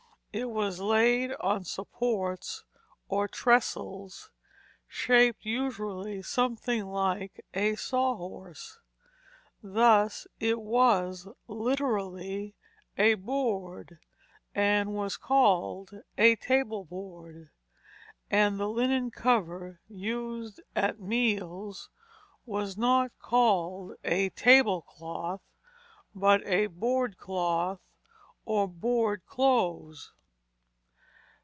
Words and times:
It 0.33 0.49
was 0.49 0.79
laid 0.79 1.33
on 1.41 1.65
supports 1.65 2.63
or 3.09 3.27
trestles, 3.27 4.29
shaped 4.87 5.43
usually 5.45 6.21
something 6.21 6.85
like 6.85 7.43
a 7.53 7.75
saw 7.75 8.15
horse. 8.15 8.79
Thus 9.61 10.27
it 10.39 10.61
was 10.61 11.27
literally 11.49 12.55
a 12.97 13.15
board, 13.15 13.99
and 14.55 14.93
was 14.95 15.17
called 15.17 15.95
a 16.17 16.37
table 16.37 16.85
board, 16.85 17.49
and 18.29 18.57
the 18.57 18.69
linen 18.69 19.11
cover 19.11 19.81
used 19.89 20.61
at 20.77 20.97
meals 21.01 21.89
was 22.45 22.77
not 22.77 23.11
called 23.19 23.95
a 24.05 24.29
tablecloth, 24.29 25.41
but 26.15 26.41
a 26.47 26.67
board 26.67 27.17
cloth 27.17 27.81
or 28.45 28.65
board 28.65 29.25
clothes. 29.25 30.13